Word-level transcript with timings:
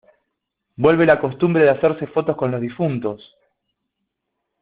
Vuelve 0.77 1.05
la 1.05 1.19
costumbre 1.19 1.61
de 1.63 1.69
hacerse 1.69 2.07
fotos 2.07 2.35
con 2.35 2.49
los 2.49 2.59
difuntos. 2.59 3.35